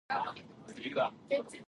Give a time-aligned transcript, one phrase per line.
[0.09, 1.59] 七海娜娜米